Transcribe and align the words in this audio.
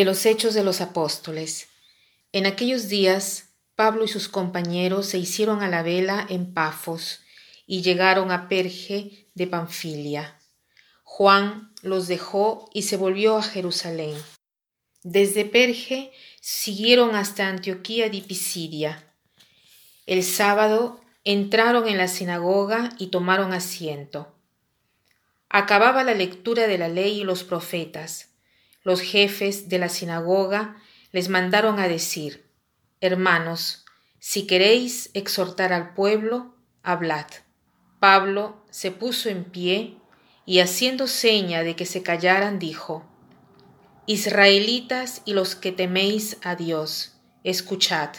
De 0.00 0.06
los 0.06 0.24
Hechos 0.24 0.54
de 0.54 0.64
los 0.64 0.80
Apóstoles. 0.80 1.68
En 2.32 2.46
aquellos 2.46 2.88
días, 2.88 3.50
Pablo 3.76 4.04
y 4.04 4.08
sus 4.08 4.30
compañeros 4.30 5.04
se 5.04 5.18
hicieron 5.18 5.62
a 5.62 5.68
la 5.68 5.82
vela 5.82 6.26
en 6.30 6.54
Pafos 6.54 7.20
y 7.66 7.82
llegaron 7.82 8.30
a 8.30 8.48
Perge 8.48 9.28
de 9.34 9.46
Panfilia. 9.46 10.40
Juan 11.04 11.74
los 11.82 12.08
dejó 12.08 12.70
y 12.72 12.84
se 12.84 12.96
volvió 12.96 13.36
a 13.36 13.42
Jerusalén. 13.42 14.16
Desde 15.02 15.44
Perge 15.44 16.12
siguieron 16.40 17.14
hasta 17.14 17.48
Antioquía 17.48 18.08
de 18.08 18.22
Pisidia. 18.22 19.04
El 20.06 20.24
sábado 20.24 21.02
entraron 21.24 21.86
en 21.86 21.98
la 21.98 22.08
sinagoga 22.08 22.88
y 22.96 23.08
tomaron 23.08 23.52
asiento. 23.52 24.34
Acababa 25.50 26.04
la 26.04 26.14
lectura 26.14 26.68
de 26.68 26.78
la 26.78 26.88
ley 26.88 27.20
y 27.20 27.24
los 27.24 27.44
profetas 27.44 28.29
los 28.82 29.00
jefes 29.00 29.68
de 29.68 29.78
la 29.78 29.88
sinagoga 29.88 30.76
les 31.12 31.28
mandaron 31.28 31.78
a 31.78 31.88
decir, 31.88 32.46
Hermanos, 33.00 33.84
si 34.18 34.46
queréis 34.46 35.10
exhortar 35.14 35.72
al 35.72 35.94
pueblo, 35.94 36.54
hablad. 36.82 37.26
Pablo 37.98 38.64
se 38.70 38.90
puso 38.90 39.28
en 39.28 39.44
pie 39.44 39.96
y 40.46 40.60
haciendo 40.60 41.06
seña 41.06 41.62
de 41.62 41.76
que 41.76 41.86
se 41.86 42.02
callaran, 42.02 42.58
dijo, 42.58 43.06
Israelitas 44.06 45.22
y 45.24 45.34
los 45.34 45.54
que 45.54 45.72
teméis 45.72 46.38
a 46.42 46.56
Dios, 46.56 47.20
escuchad. 47.44 48.10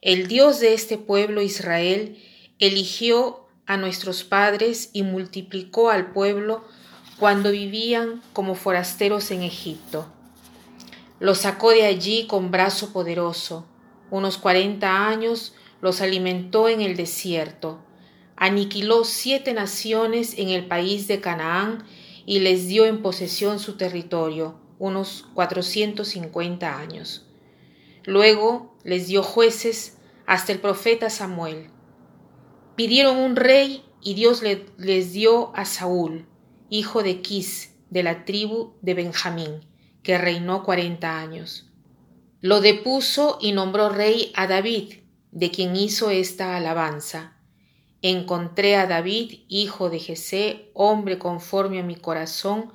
El 0.00 0.26
Dios 0.26 0.60
de 0.60 0.74
este 0.74 0.98
pueblo 0.98 1.42
Israel 1.42 2.22
eligió 2.58 3.46
a 3.66 3.76
nuestros 3.76 4.24
padres 4.24 4.90
y 4.92 5.02
multiplicó 5.02 5.90
al 5.90 6.12
pueblo 6.12 6.64
cuando 7.18 7.50
vivían 7.50 8.20
como 8.32 8.54
forasteros 8.54 9.30
en 9.30 9.42
Egipto. 9.42 10.06
Los 11.18 11.38
sacó 11.38 11.70
de 11.70 11.86
allí 11.86 12.26
con 12.26 12.50
brazo 12.50 12.92
poderoso. 12.92 13.66
Unos 14.10 14.36
cuarenta 14.36 15.08
años 15.08 15.54
los 15.80 16.02
alimentó 16.02 16.68
en 16.68 16.82
el 16.82 16.94
desierto. 16.94 17.80
Aniquiló 18.36 19.04
siete 19.04 19.54
naciones 19.54 20.34
en 20.36 20.50
el 20.50 20.66
país 20.66 21.08
de 21.08 21.20
Canaán 21.20 21.84
y 22.26 22.40
les 22.40 22.68
dio 22.68 22.84
en 22.84 23.00
posesión 23.00 23.60
su 23.60 23.78
territorio, 23.78 24.60
unos 24.78 25.26
cuatrocientos 25.32 26.08
cincuenta 26.08 26.78
años. 26.78 27.26
Luego 28.04 28.76
les 28.84 29.06
dio 29.06 29.22
jueces 29.22 29.96
hasta 30.26 30.52
el 30.52 30.58
profeta 30.58 31.08
Samuel. 31.08 31.70
Pidieron 32.76 33.16
un 33.16 33.36
rey 33.36 33.84
y 34.02 34.12
Dios 34.12 34.42
les 34.42 35.12
dio 35.14 35.56
a 35.56 35.64
Saúl 35.64 36.26
hijo 36.70 37.02
de 37.02 37.20
Quis, 37.20 37.74
de 37.90 38.02
la 38.02 38.24
tribu 38.24 38.74
de 38.82 38.94
Benjamín, 38.94 39.64
que 40.02 40.18
reinó 40.18 40.62
cuarenta 40.62 41.18
años. 41.18 41.70
Lo 42.40 42.60
depuso 42.60 43.38
y 43.40 43.52
nombró 43.52 43.88
rey 43.88 44.32
a 44.34 44.46
David, 44.46 44.94
de 45.32 45.50
quien 45.50 45.76
hizo 45.76 46.10
esta 46.10 46.56
alabanza. 46.56 47.36
Encontré 48.02 48.76
a 48.76 48.86
David, 48.86 49.40
hijo 49.48 49.90
de 49.90 49.98
Jesé, 49.98 50.70
hombre 50.74 51.18
conforme 51.18 51.80
a 51.80 51.82
mi 51.82 51.96
corazón, 51.96 52.72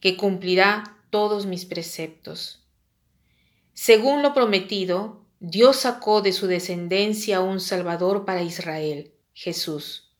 que 0.00 0.16
cumplirá 0.16 0.96
todos 1.10 1.46
mis 1.46 1.64
preceptos. 1.66 2.64
Según 3.74 4.22
lo 4.22 4.32
prometido, 4.32 5.26
Dios 5.40 5.76
sacó 5.76 6.22
de 6.22 6.32
su 6.32 6.46
descendencia 6.46 7.40
un 7.40 7.60
Salvador 7.60 8.24
para 8.24 8.42
Israel, 8.42 9.12
Jesús. 9.32 10.12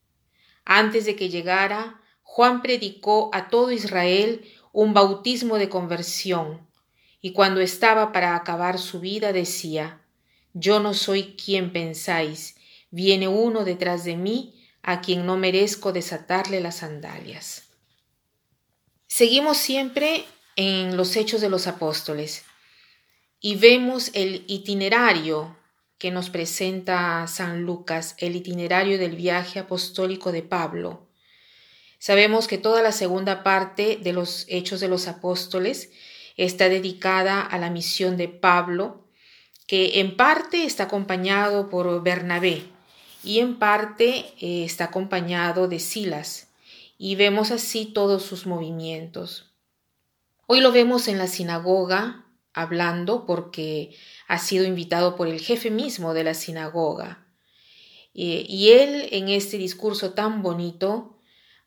Antes 0.64 1.04
de 1.04 1.16
que 1.16 1.28
llegara, 1.28 1.99
Juan 2.32 2.62
predicó 2.62 3.28
a 3.32 3.48
todo 3.48 3.72
Israel 3.72 4.48
un 4.70 4.94
bautismo 4.94 5.58
de 5.58 5.68
conversión, 5.68 6.64
y 7.20 7.32
cuando 7.32 7.60
estaba 7.60 8.12
para 8.12 8.36
acabar 8.36 8.78
su 8.78 9.00
vida 9.00 9.32
decía, 9.32 10.00
Yo 10.54 10.78
no 10.78 10.94
soy 10.94 11.34
quien 11.34 11.72
pensáis, 11.72 12.54
viene 12.92 13.26
uno 13.26 13.64
detrás 13.64 14.04
de 14.04 14.16
mí 14.16 14.54
a 14.80 15.00
quien 15.00 15.26
no 15.26 15.36
merezco 15.36 15.92
desatarle 15.92 16.60
las 16.60 16.76
sandalias. 16.76 17.64
Seguimos 19.08 19.56
siempre 19.56 20.24
en 20.54 20.96
los 20.96 21.16
hechos 21.16 21.40
de 21.40 21.50
los 21.50 21.66
apóstoles 21.66 22.44
y 23.40 23.56
vemos 23.56 24.12
el 24.14 24.44
itinerario 24.46 25.56
que 25.98 26.12
nos 26.12 26.30
presenta 26.30 27.26
San 27.26 27.62
Lucas, 27.62 28.14
el 28.18 28.36
itinerario 28.36 28.98
del 28.98 29.16
viaje 29.16 29.58
apostólico 29.58 30.30
de 30.30 30.42
Pablo 30.42 31.09
Sabemos 32.00 32.48
que 32.48 32.56
toda 32.56 32.82
la 32.82 32.92
segunda 32.92 33.42
parte 33.42 34.00
de 34.02 34.14
los 34.14 34.46
Hechos 34.48 34.80
de 34.80 34.88
los 34.88 35.06
Apóstoles 35.06 35.90
está 36.38 36.70
dedicada 36.70 37.42
a 37.42 37.58
la 37.58 37.68
misión 37.68 38.16
de 38.16 38.26
Pablo, 38.26 39.04
que 39.66 40.00
en 40.00 40.16
parte 40.16 40.64
está 40.64 40.84
acompañado 40.84 41.68
por 41.68 42.02
Bernabé 42.02 42.62
y 43.22 43.40
en 43.40 43.58
parte 43.58 44.24
eh, 44.40 44.64
está 44.64 44.84
acompañado 44.84 45.68
de 45.68 45.78
Silas, 45.78 46.48
y 46.96 47.16
vemos 47.16 47.50
así 47.50 47.84
todos 47.84 48.22
sus 48.22 48.46
movimientos. 48.46 49.52
Hoy 50.46 50.60
lo 50.60 50.72
vemos 50.72 51.06
en 51.06 51.18
la 51.18 51.26
sinagoga 51.26 52.24
hablando 52.54 53.26
porque 53.26 53.94
ha 54.26 54.38
sido 54.38 54.64
invitado 54.64 55.16
por 55.16 55.28
el 55.28 55.38
jefe 55.38 55.70
mismo 55.70 56.14
de 56.14 56.24
la 56.24 56.32
sinagoga. 56.32 57.26
Eh, 58.14 58.46
y 58.48 58.70
él 58.70 59.06
en 59.12 59.28
este 59.28 59.58
discurso 59.58 60.14
tan 60.14 60.42
bonito 60.42 61.19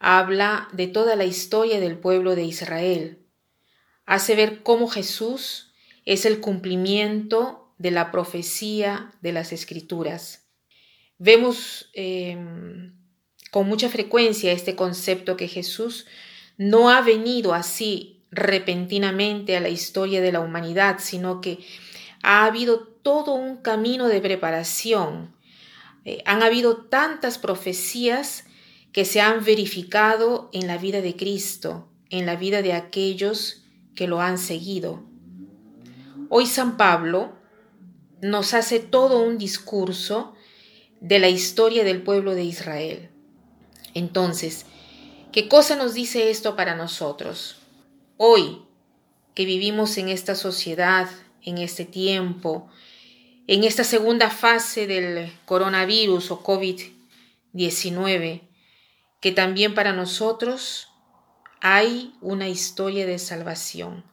habla 0.03 0.68
de 0.74 0.88
toda 0.88 1.16
la 1.16 1.24
historia 1.24 1.80
del 1.80 1.97
pueblo 1.97 2.36
de 2.36 2.44
Israel. 2.44 3.25
Hace 4.06 4.36
ver 4.36 4.62
cómo 4.62 4.90
Jesús 4.90 5.74
es 6.03 6.25
el 6.25 6.41
cumplimiento 6.41 7.74
de 7.78 7.91
la 7.91 8.12
profecía 8.12 9.13
de 9.22 9.31
las 9.31 9.53
escrituras. 9.53 10.50
Vemos 11.18 11.90
em, 11.94 12.94
con 13.50 13.66
mucha 13.69 13.88
frecuencia 13.88 14.52
este 14.52 14.75
concepto 14.75 15.38
que 15.38 15.47
Jesús 15.47 16.06
no 16.58 16.90
ha 16.90 17.00
venido 17.02 17.53
así 17.53 18.25
repentinamente 18.30 19.56
a 19.56 19.62
la 19.62 19.69
historia 19.69 20.19
de 20.19 20.34
la 20.34 20.42
humanidad, 20.42 20.97
sino 21.00 21.40
que 21.40 21.59
ha 22.24 22.44
habido 22.44 22.80
todo 22.80 23.36
un 23.36 23.56
camino 23.56 24.09
de 24.09 24.19
preparación. 24.19 25.34
Eh, 26.03 26.22
han 26.25 26.44
habido 26.44 26.75
tantas 26.75 27.38
profecías 27.38 28.47
que 28.94 29.04
se 29.06 29.22
han 29.22 29.44
verificado 29.44 30.50
en 30.54 30.68
la 30.68 30.78
vida 30.78 31.02
de 31.02 31.16
Cristo, 31.16 31.88
en 32.12 32.28
la 32.28 32.36
vida 32.36 32.62
de 32.62 32.74
aquellos 32.74 33.64
que 33.96 34.06
lo 34.08 34.22
han 34.22 34.38
seguido. 34.38 35.04
Hoy 36.30 36.46
San 36.46 36.78
Pablo 36.78 37.34
nos 38.22 38.54
hace 38.54 38.80
todo 38.80 39.24
un 39.24 39.40
discurso 39.40 40.36
de 41.02 41.18
la 41.20 41.30
historia 41.30 41.84
del 41.84 42.04
pueblo 42.04 42.36
de 42.36 42.44
Israel. 42.44 43.09
Entonces, 43.96 44.68
¿qué 45.31 45.50
cosa 45.50 45.75
nos 45.75 45.96
dice 45.96 46.30
esto 46.30 46.56
para 46.56 46.75
nosotros? 46.75 47.58
Hoy, 48.18 48.62
que 49.34 49.46
vivimos 49.46 49.98
en 49.98 50.10
esta 50.10 50.36
sociedad, 50.36 51.10
en 51.42 51.58
este 51.58 51.86
tiempo, 51.86 52.70
en 53.48 53.64
esta 53.64 53.84
segunda 53.84 54.30
fase 54.30 54.86
del 54.86 55.34
coronavirus 55.46 56.30
o 56.31 56.44
COVID-19, 56.44 58.53
que 59.24 59.32
también 59.32 59.74
para 59.74 59.94
nosotros 59.94 60.90
hay 61.62 62.14
una 62.20 62.50
historia 62.50 63.06
de 63.06 63.18
salvación, 63.20 64.04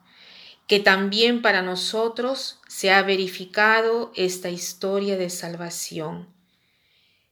que 0.69 0.78
también 0.78 1.42
para 1.42 1.62
nosotros 1.62 2.60
se 2.68 2.92
ha 2.92 3.03
verificado 3.03 4.12
esta 4.15 4.51
historia 4.51 5.16
de 5.16 5.28
salvación. 5.28 6.33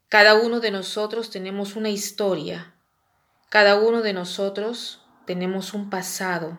Cada 0.09 0.35
uno 0.35 0.59
de 0.59 0.73
nosotros 0.73 1.31
tenemos 1.31 1.77
una 1.77 1.89
historia, 1.89 2.75
cada 3.49 3.79
uno 3.79 4.03
de 4.03 4.13
nosotros 4.13 5.07
tenemos 5.25 5.73
un 5.73 5.89
pasado, 5.89 6.59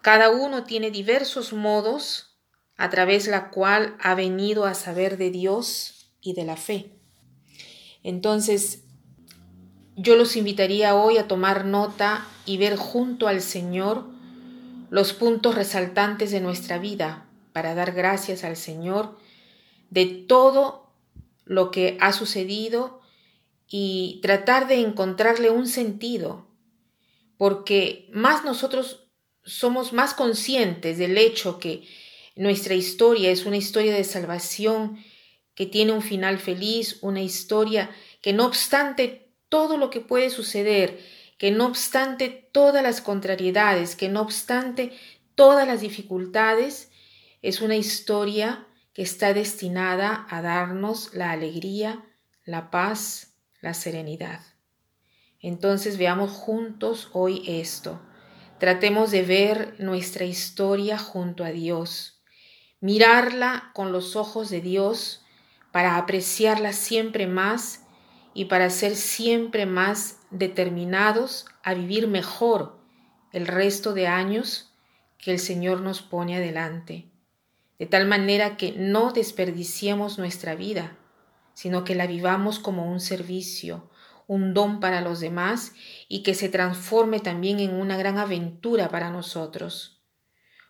cada 0.00 0.30
uno 0.30 0.62
tiene 0.62 0.92
diversos 0.92 1.52
modos 1.52 2.38
a 2.76 2.88
través 2.88 3.26
la 3.26 3.50
cual 3.50 3.96
ha 3.98 4.14
venido 4.14 4.64
a 4.64 4.74
saber 4.74 5.16
de 5.16 5.32
Dios 5.32 6.12
y 6.20 6.34
de 6.34 6.44
la 6.44 6.56
fe. 6.56 7.00
Entonces, 8.04 8.84
yo 9.98 10.14
los 10.14 10.36
invitaría 10.36 10.94
hoy 10.94 11.18
a 11.18 11.26
tomar 11.26 11.64
nota 11.64 12.24
y 12.46 12.56
ver 12.56 12.76
junto 12.76 13.26
al 13.26 13.42
Señor 13.42 14.04
los 14.90 15.12
puntos 15.12 15.56
resaltantes 15.56 16.30
de 16.30 16.40
nuestra 16.40 16.78
vida 16.78 17.26
para 17.52 17.74
dar 17.74 17.92
gracias 17.92 18.44
al 18.44 18.56
Señor 18.56 19.18
de 19.90 20.06
todo 20.06 20.92
lo 21.44 21.72
que 21.72 21.98
ha 22.00 22.12
sucedido 22.12 23.00
y 23.66 24.20
tratar 24.22 24.68
de 24.68 24.76
encontrarle 24.76 25.50
un 25.50 25.66
sentido, 25.66 26.46
porque 27.36 28.08
más 28.12 28.44
nosotros 28.44 29.10
somos 29.44 29.92
más 29.92 30.14
conscientes 30.14 30.98
del 30.98 31.18
hecho 31.18 31.58
que 31.58 31.82
nuestra 32.36 32.74
historia 32.74 33.32
es 33.32 33.46
una 33.46 33.56
historia 33.56 33.92
de 33.94 34.04
salvación 34.04 35.02
que 35.56 35.66
tiene 35.66 35.90
un 35.90 36.02
final 36.02 36.38
feliz, 36.38 36.98
una 37.00 37.20
historia 37.20 37.90
que 38.22 38.32
no 38.32 38.46
obstante 38.46 39.27
todo 39.48 39.76
lo 39.76 39.90
que 39.90 40.00
puede 40.00 40.30
suceder, 40.30 40.98
que 41.38 41.50
no 41.50 41.66
obstante 41.66 42.28
todas 42.52 42.82
las 42.82 43.00
contrariedades, 43.00 43.96
que 43.96 44.08
no 44.08 44.22
obstante 44.22 44.92
todas 45.34 45.66
las 45.66 45.80
dificultades, 45.80 46.90
es 47.42 47.60
una 47.60 47.76
historia 47.76 48.66
que 48.92 49.02
está 49.02 49.32
destinada 49.32 50.26
a 50.28 50.42
darnos 50.42 51.14
la 51.14 51.30
alegría, 51.30 52.04
la 52.44 52.70
paz, 52.70 53.34
la 53.60 53.74
serenidad. 53.74 54.40
Entonces 55.40 55.98
veamos 55.98 56.32
juntos 56.32 57.10
hoy 57.12 57.44
esto. 57.46 58.00
Tratemos 58.58 59.12
de 59.12 59.22
ver 59.22 59.76
nuestra 59.78 60.24
historia 60.24 60.98
junto 60.98 61.44
a 61.44 61.50
Dios, 61.50 62.20
mirarla 62.80 63.70
con 63.74 63.92
los 63.92 64.16
ojos 64.16 64.50
de 64.50 64.60
Dios 64.60 65.24
para 65.70 65.96
apreciarla 65.96 66.72
siempre 66.72 67.28
más 67.28 67.84
y 68.34 68.46
para 68.46 68.70
ser 68.70 68.96
siempre 68.96 69.66
más 69.66 70.20
determinados 70.30 71.46
a 71.62 71.74
vivir 71.74 72.08
mejor 72.08 72.78
el 73.32 73.46
resto 73.46 73.94
de 73.94 74.06
años 74.06 74.72
que 75.18 75.32
el 75.32 75.38
Señor 75.38 75.80
nos 75.80 76.02
pone 76.02 76.36
adelante, 76.36 77.10
de 77.78 77.86
tal 77.86 78.06
manera 78.06 78.56
que 78.56 78.72
no 78.72 79.12
desperdiciemos 79.12 80.18
nuestra 80.18 80.54
vida, 80.54 80.96
sino 81.54 81.84
que 81.84 81.94
la 81.94 82.06
vivamos 82.06 82.58
como 82.58 82.90
un 82.90 83.00
servicio, 83.00 83.90
un 84.28 84.54
don 84.54 84.78
para 84.78 85.00
los 85.00 85.20
demás 85.20 85.72
y 86.08 86.22
que 86.22 86.34
se 86.34 86.48
transforme 86.48 87.18
también 87.18 87.58
en 87.58 87.74
una 87.74 87.96
gran 87.96 88.18
aventura 88.18 88.88
para 88.88 89.10
nosotros, 89.10 90.00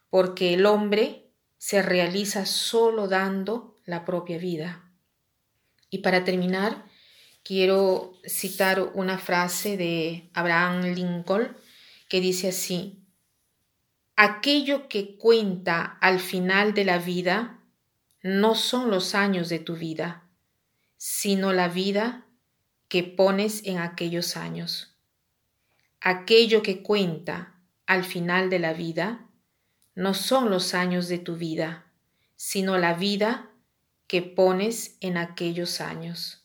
porque 0.08 0.54
el 0.54 0.64
hombre 0.64 1.30
se 1.58 1.82
realiza 1.82 2.46
solo 2.46 3.08
dando 3.08 3.76
la 3.84 4.04
propia 4.04 4.38
vida. 4.38 4.90
Y 5.90 5.98
para 5.98 6.24
terminar, 6.24 6.84
quiero 7.48 8.12
citar 8.26 8.90
una 8.92 9.16
frase 9.16 9.78
de 9.78 10.28
Abraham 10.34 10.82
Lincoln 10.94 11.56
que 12.06 12.20
dice 12.20 12.48
así, 12.48 13.02
aquello 14.16 14.86
que 14.86 15.16
cuenta 15.16 15.96
al 16.02 16.20
final 16.20 16.74
de 16.74 16.84
la 16.84 16.98
vida 16.98 17.58
no 18.22 18.54
son 18.54 18.90
los 18.90 19.14
años 19.14 19.48
de 19.48 19.60
tu 19.60 19.76
vida, 19.76 20.28
sino 20.98 21.54
la 21.54 21.68
vida 21.68 22.26
que 22.86 23.02
pones 23.02 23.64
en 23.64 23.78
aquellos 23.78 24.36
años. 24.36 24.98
Aquello 26.02 26.62
que 26.62 26.82
cuenta 26.82 27.54
al 27.86 28.04
final 28.04 28.50
de 28.50 28.58
la 28.58 28.74
vida 28.74 29.26
no 29.94 30.12
son 30.12 30.50
los 30.50 30.74
años 30.74 31.08
de 31.08 31.16
tu 31.16 31.36
vida, 31.36 31.86
sino 32.36 32.76
la 32.76 32.92
vida 32.92 33.50
que 34.06 34.20
pones 34.20 34.98
en 35.00 35.16
aquellos 35.16 35.80
años. 35.80 36.44